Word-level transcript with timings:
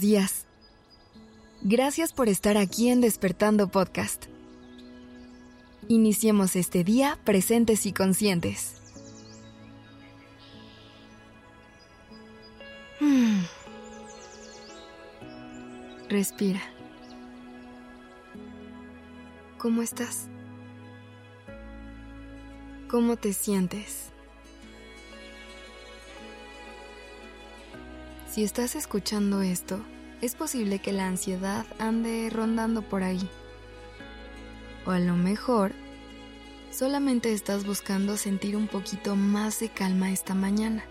días. 0.00 0.46
Gracias 1.62 2.12
por 2.12 2.28
estar 2.28 2.56
aquí 2.56 2.90
en 2.90 3.00
Despertando 3.00 3.68
Podcast. 3.68 4.26
Iniciemos 5.88 6.56
este 6.56 6.84
día 6.84 7.18
presentes 7.24 7.86
y 7.86 7.92
conscientes. 7.92 8.82
Hmm. 13.00 13.40
Respira. 16.08 16.62
¿Cómo 19.58 19.82
estás? 19.82 20.28
¿Cómo 22.90 23.16
te 23.16 23.32
sientes? 23.32 24.10
Si 28.30 28.42
estás 28.42 28.74
escuchando 28.74 29.42
esto, 29.42 29.80
es 30.24 30.34
posible 30.34 30.78
que 30.78 30.92
la 30.92 31.06
ansiedad 31.06 31.66
ande 31.78 32.30
rondando 32.32 32.80
por 32.80 33.02
ahí. 33.02 33.28
O 34.86 34.90
a 34.90 34.98
lo 34.98 35.16
mejor, 35.16 35.72
solamente 36.70 37.34
estás 37.34 37.66
buscando 37.66 38.16
sentir 38.16 38.56
un 38.56 38.66
poquito 38.66 39.16
más 39.16 39.60
de 39.60 39.68
calma 39.68 40.10
esta 40.10 40.34
mañana. 40.34 40.82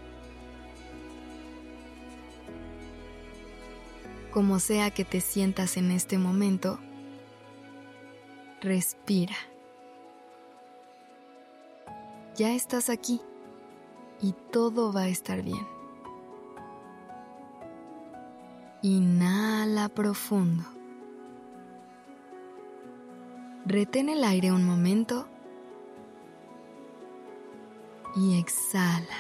Como 4.32 4.60
sea 4.60 4.92
que 4.92 5.04
te 5.04 5.20
sientas 5.20 5.78
en 5.78 5.90
este 5.90 6.20
momento, 6.20 6.80
respira. 8.62 9.36
Ya 12.36 12.54
estás 12.54 12.88
aquí 12.90 13.20
y 14.22 14.34
todo 14.52 14.94
va 14.94 15.04
a 15.04 15.10
estar 15.10 15.42
bien. 15.42 15.83
Inhala 18.86 19.88
profundo. 19.88 20.66
Retén 23.66 24.10
el 24.10 24.26
aire 24.26 24.52
un 24.52 24.66
momento 24.66 25.26
y 28.14 28.38
exhala. 28.38 29.16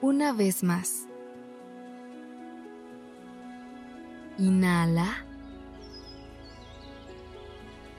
Una 0.00 0.32
vez 0.32 0.62
más. 0.62 1.08
Inhala. 4.38 5.26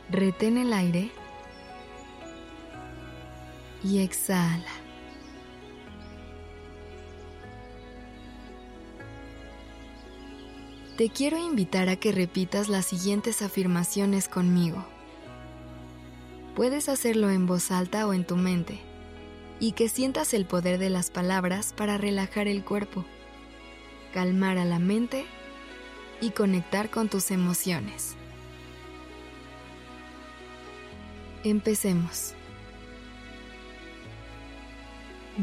Retén 0.09 0.57
el 0.57 0.71
aire 0.71 1.11
y 3.83 3.99
exhala. 3.99 4.78
Te 10.99 11.07
quiero 11.07 11.37
invitar 11.37 11.87
a 11.87 11.95
que 11.95 12.11
repitas 12.11 12.67
las 12.67 12.87
siguientes 12.87 13.41
afirmaciones 13.41 14.27
conmigo. 14.27 14.85
Puedes 16.57 16.89
hacerlo 16.89 17.29
en 17.29 17.45
voz 17.45 17.71
alta 17.71 18.05
o 18.05 18.11
en 18.11 18.27
tu 18.27 18.35
mente, 18.35 18.81
y 19.61 19.71
que 19.71 19.87
sientas 19.87 20.33
el 20.33 20.45
poder 20.45 20.77
de 20.77 20.89
las 20.89 21.09
palabras 21.09 21.71
para 21.71 21.97
relajar 21.97 22.49
el 22.49 22.65
cuerpo, 22.65 23.05
calmar 24.13 24.57
a 24.57 24.65
la 24.65 24.77
mente 24.77 25.25
y 26.19 26.31
conectar 26.31 26.89
con 26.89 27.07
tus 27.07 27.31
emociones. 27.31 28.17
Empecemos. 31.45 32.33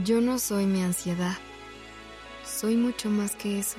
Yo 0.04 0.20
no 0.20 0.38
soy 0.38 0.66
mi 0.66 0.82
ansiedad, 0.82 1.38
soy 2.44 2.76
mucho 2.76 3.08
más 3.08 3.34
que 3.36 3.58
eso. 3.58 3.78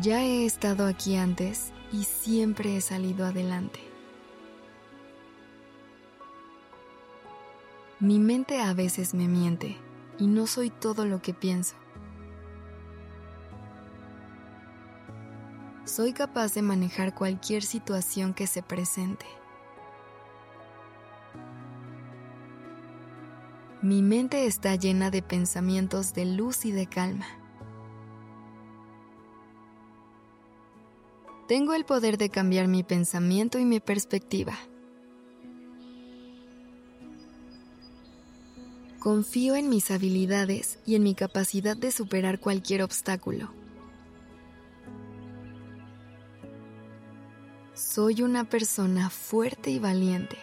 Ya 0.00 0.22
he 0.22 0.46
estado 0.46 0.86
aquí 0.86 1.16
antes 1.16 1.72
y 1.90 2.04
siempre 2.04 2.76
he 2.76 2.80
salido 2.80 3.26
adelante. 3.26 3.80
Mi 7.98 8.20
mente 8.20 8.60
a 8.60 8.74
veces 8.74 9.12
me 9.12 9.26
miente 9.26 9.76
y 10.16 10.28
no 10.28 10.46
soy 10.46 10.70
todo 10.70 11.04
lo 11.04 11.20
que 11.20 11.34
pienso. 11.34 11.74
Soy 15.84 16.12
capaz 16.12 16.54
de 16.54 16.62
manejar 16.62 17.12
cualquier 17.12 17.64
situación 17.64 18.34
que 18.34 18.46
se 18.46 18.62
presente. 18.62 19.26
Mi 23.82 24.02
mente 24.02 24.46
está 24.46 24.76
llena 24.76 25.10
de 25.10 25.22
pensamientos 25.22 26.14
de 26.14 26.24
luz 26.24 26.66
y 26.66 26.70
de 26.70 26.86
calma. 26.86 27.26
Tengo 31.48 31.72
el 31.72 31.86
poder 31.86 32.18
de 32.18 32.28
cambiar 32.28 32.68
mi 32.68 32.82
pensamiento 32.82 33.58
y 33.58 33.64
mi 33.64 33.80
perspectiva. 33.80 34.52
Confío 38.98 39.56
en 39.56 39.70
mis 39.70 39.90
habilidades 39.90 40.78
y 40.84 40.94
en 40.94 41.04
mi 41.04 41.14
capacidad 41.14 41.74
de 41.74 41.90
superar 41.90 42.38
cualquier 42.38 42.82
obstáculo. 42.82 43.50
Soy 47.72 48.20
una 48.20 48.44
persona 48.44 49.08
fuerte 49.08 49.70
y 49.70 49.78
valiente. 49.78 50.36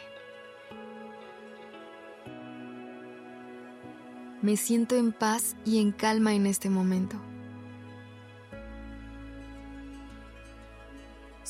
Me 4.42 4.58
siento 4.58 4.96
en 4.96 5.12
paz 5.12 5.56
y 5.66 5.82
en 5.82 5.92
calma 5.92 6.34
en 6.34 6.48
este 6.48 6.72
momento. 6.72 7.22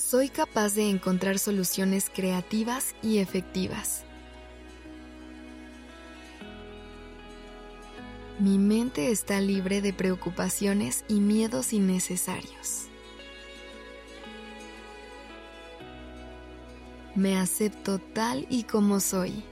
Soy 0.06 0.30
capaz 0.30 0.76
de 0.76 0.88
encontrar 0.88 1.40
soluciones 1.40 2.12
creativas 2.14 2.96
y 3.02 3.18
efectivas. 3.18 4.04
Mi 8.38 8.60
mente 8.60 9.10
está 9.10 9.42
libre 9.42 9.82
de 9.82 9.94
preocupaciones 9.94 11.06
y 11.08 11.22
miedos 11.22 11.74
innecesarios. 11.74 12.84
Me 17.16 17.40
acepto 17.40 17.98
tal 17.98 18.46
y 18.48 18.64
como 18.64 19.00
soy. 19.00 19.44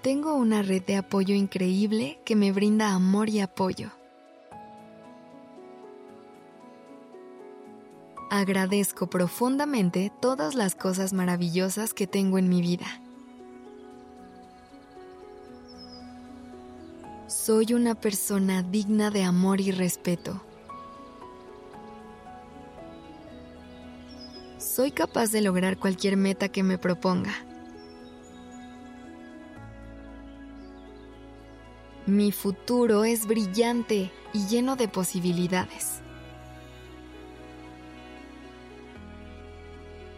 Tengo 0.00 0.36
una 0.36 0.62
red 0.62 0.82
de 0.84 0.96
apoyo 0.96 1.34
increíble 1.34 2.18
que 2.24 2.34
me 2.34 2.50
brinda 2.50 2.94
amor 2.94 3.28
y 3.28 3.40
apoyo. 3.40 3.90
Agradezco 8.36 9.06
profundamente 9.06 10.10
todas 10.20 10.56
las 10.56 10.74
cosas 10.74 11.12
maravillosas 11.12 11.94
que 11.94 12.08
tengo 12.08 12.36
en 12.36 12.48
mi 12.48 12.62
vida. 12.62 12.86
Soy 17.28 17.74
una 17.74 17.94
persona 17.94 18.64
digna 18.64 19.12
de 19.12 19.22
amor 19.22 19.60
y 19.60 19.70
respeto. 19.70 20.42
Soy 24.58 24.90
capaz 24.90 25.30
de 25.30 25.40
lograr 25.40 25.78
cualquier 25.78 26.16
meta 26.16 26.48
que 26.48 26.64
me 26.64 26.76
proponga. 26.76 27.34
Mi 32.04 32.32
futuro 32.32 33.04
es 33.04 33.28
brillante 33.28 34.10
y 34.32 34.48
lleno 34.48 34.74
de 34.74 34.88
posibilidades. 34.88 36.03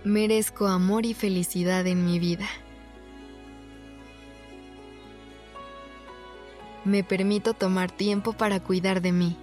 Merezco 0.06 0.69
amor 0.69 1.05
y 1.05 1.14
felicidad 1.14 1.85
en 1.88 2.06
mi 2.06 2.20
vida. 2.20 2.47
Me 6.85 7.03
permito 7.03 7.55
tomar 7.55 7.91
tiempo 7.91 8.32
para 8.32 8.61
cuidar 8.61 9.03
de 9.03 9.11
mí. 9.11 9.37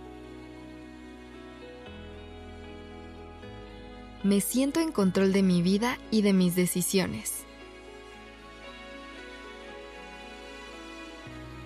Me 4.23 4.39
siento 4.39 4.79
en 4.79 4.93
control 4.93 5.33
de 5.33 5.43
mi 5.43 5.61
vida 5.61 5.97
y 6.11 6.21
de 6.21 6.31
mis 6.31 6.55
decisiones. 6.55 7.43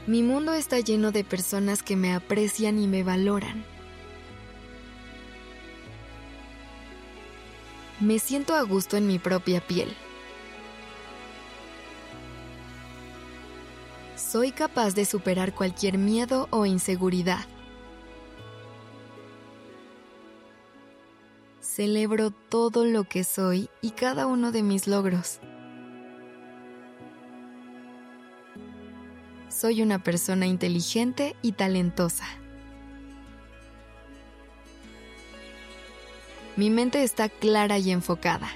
Mi 0.08 0.24
mundo 0.24 0.54
está 0.54 0.80
lleno 0.80 1.12
de 1.12 1.24
personas 1.24 1.84
que 1.84 1.96
me 1.96 2.16
aprecian 2.16 2.80
y 2.80 2.88
me 2.88 3.04
valoran. 3.04 3.77
Me 8.00 8.20
siento 8.20 8.56
a 8.56 8.62
gusto 8.62 8.98
en 8.98 9.08
mi 9.08 9.20
propia 9.20 9.62
piel. 9.62 9.94
Soy 14.16 14.52
capaz 14.52 14.94
de 14.94 15.06
superar 15.06 15.54
cualquier 15.54 15.98
miedo 15.98 16.48
o 16.52 16.66
inseguridad. 16.66 17.46
Celebro 21.62 22.32
todo 22.32 22.86
lo 22.86 23.04
que 23.04 23.24
soy 23.24 23.70
y 23.82 23.92
cada 23.92 24.26
uno 24.26 24.52
de 24.52 24.64
mis 24.64 24.88
logros. 24.88 25.40
soy 29.58 29.82
una 29.82 30.04
persona 30.04 30.46
inteligente 30.46 31.36
y 31.42 31.54
talentosa. 31.54 32.26
Mi 36.58 36.72
mente 36.72 37.04
está 37.04 37.30
clara 37.30 37.78
y 37.78 37.92
enfocada. 37.92 38.50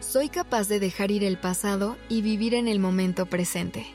Soy 0.00 0.28
capaz 0.28 0.66
de 0.66 0.80
dejar 0.80 1.12
ir 1.12 1.22
el 1.22 1.38
pasado 1.38 1.96
y 2.08 2.20
vivir 2.20 2.54
en 2.54 2.66
el 2.66 2.80
momento 2.80 3.26
presente. 3.26 3.86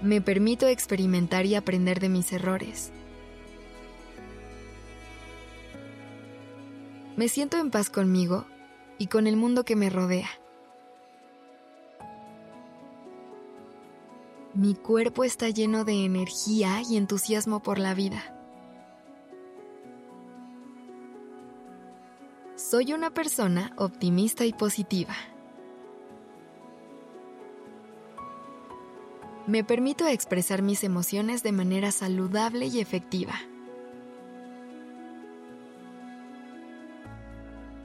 Me 0.00 0.20
permito 0.20 0.68
experimentar 0.68 1.44
y 1.44 1.56
aprender 1.56 1.98
de 1.98 2.08
mis 2.08 2.32
errores. 2.32 2.92
Me 7.16 7.28
siento 7.28 7.58
en 7.58 7.72
paz 7.72 7.90
conmigo 7.90 8.46
y 8.96 9.08
con 9.08 9.26
el 9.26 9.34
mundo 9.34 9.64
que 9.64 9.74
me 9.74 9.90
rodea. 9.90 10.28
Mi 14.54 14.74
cuerpo 14.74 15.24
está 15.24 15.50
lleno 15.50 15.84
de 15.84 16.04
energía 16.04 16.80
y 16.88 16.96
entusiasmo 16.96 17.62
por 17.62 17.78
la 17.78 17.94
vida. 17.94 18.34
Soy 22.56 22.92
una 22.92 23.10
persona 23.10 23.72
optimista 23.76 24.44
y 24.46 24.52
positiva. 24.52 25.14
Me 29.46 29.64
permito 29.64 30.06
expresar 30.06 30.62
mis 30.62 30.82
emociones 30.82 31.42
de 31.42 31.52
manera 31.52 31.92
saludable 31.92 32.66
y 32.66 32.80
efectiva. 32.80 33.34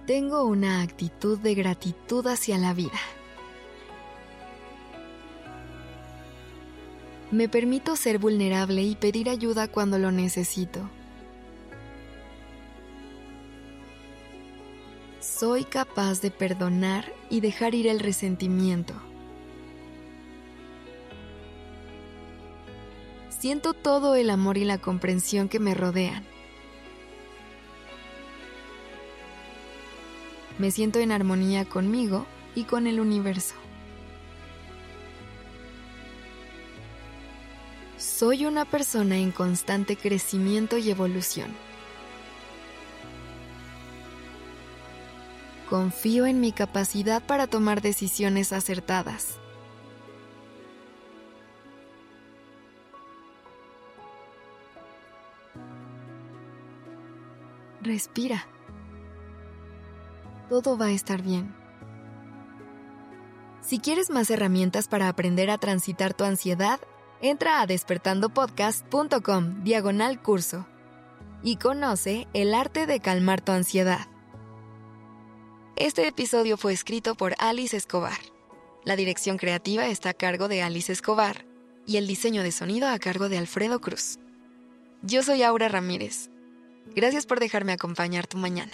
Tengo 0.07 0.44
una 0.45 0.81
actitud 0.81 1.39
de 1.39 1.56
gratitud 1.56 2.27
hacia 2.27 2.57
la 2.57 2.74
vida. 2.74 3.00
Me 7.33 7.50
permito 7.50 7.95
ser 7.95 8.19
vulnerable 8.19 8.83
y 8.83 8.94
pedir 8.94 9.27
ayuda 9.27 9.68
cuando 9.68 9.97
lo 9.97 10.12
necesito. 10.12 10.88
Soy 15.19 15.63
capaz 15.63 16.21
de 16.21 16.30
perdonar 16.30 17.12
y 17.31 17.41
dejar 17.41 17.74
ir 17.74 17.88
el 17.88 18.00
resentimiento. 18.01 18.94
Siento 23.30 23.74
todo 23.74 24.13
el 24.13 24.30
amor 24.30 24.59
y 24.59 24.65
la 24.65 24.77
comprensión 24.77 25.50
que 25.50 25.57
me 25.57 25.74
rodean. 25.74 26.24
Me 30.59 30.69
siento 30.69 31.00
en 31.00 31.12
armonía 31.12 31.65
conmigo 31.65 32.27
y 32.53 32.65
con 32.65 32.85
el 32.85 33.00
universo. 33.00 33.56
Soy 38.24 38.46
una 38.46 38.64
persona 38.64 39.18
en 39.18 39.34
constante 39.34 39.98
crecimiento 39.98 40.78
y 40.78 40.90
evolución. 40.90 41.54
Confío 45.70 46.25
en 46.25 46.40
mi 46.40 46.54
capacidad 46.54 47.22
para 47.22 47.48
tomar 47.48 47.81
decisiones 47.81 48.54
acertadas. 48.54 49.40
Respira 57.81 58.48
todo 60.48 60.78
va 60.78 60.86
a 60.86 60.92
estar 60.92 61.22
bien. 61.22 61.54
Si 63.60 63.80
quieres 63.80 64.10
más 64.10 64.30
herramientas 64.30 64.88
para 64.88 65.10
aprender 65.10 65.50
a 65.50 65.58
transitar 65.58 66.14
tu 66.14 66.24
ansiedad, 66.24 66.80
entra 67.24 67.62
a 67.62 67.66
despertandopodcast.com 67.68 69.64
diagonal 69.64 70.22
curso 70.22 70.68
y 71.42 71.56
conoce 71.56 72.28
el 72.34 72.54
arte 72.54 72.86
de 72.86 73.00
calmar 73.00 73.40
tu 73.40 73.54
ansiedad. 73.54 74.08
Este 75.78 76.06
episodio 76.06 76.58
fue 76.58 76.74
escrito 76.74 77.16
por 77.16 77.36
Alice 77.40 77.78
Escobar. 77.78 78.20
La 78.84 78.98
dirección 78.98 79.38
creativa 79.38 79.88
está 79.88 80.10
a 80.10 80.14
cargo 80.14 80.50
de 80.50 80.64
Alice 80.64 80.92
Escobar 80.92 81.46
y 81.88 81.96
el 81.96 82.08
diseño 82.08 82.44
de 82.44 82.52
sonido 82.52 82.90
a 82.90 83.00
cargo 83.00 83.30
de 83.30 83.38
Alfredo 83.38 83.80
Cruz. 83.80 84.19
Yo 85.02 85.24
soy 85.24 85.44
Aura 85.44 85.69
Ramírez. 85.69 86.30
Gracias 86.94 87.26
por 87.26 87.40
dejarme 87.40 87.72
acompañar 87.72 88.28
tu 88.28 88.38
mañana. 88.38 88.74